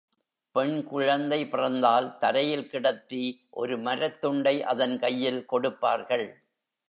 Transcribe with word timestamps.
பெண் 0.55 0.77
குழந்தை 0.83 1.47
பிறந்தால் 1.47 2.07
தரையில் 2.17 2.67
கிடத்தி 2.67 3.21
ஒரு 3.49 3.77
மரத்துண்டை 3.77 4.55
அதன் 4.61 4.99
கையில் 4.99 5.45
கொடுப்பார்கள். 5.45 6.25